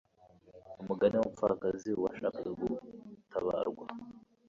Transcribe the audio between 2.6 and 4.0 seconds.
gutabarwa,